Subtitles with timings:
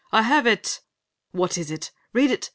[0.11, 0.79] I have it!"
[1.29, 1.91] "What is it?
[2.11, 2.49] Read it